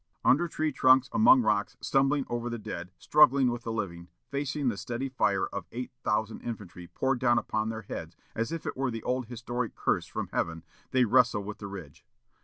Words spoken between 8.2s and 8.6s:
as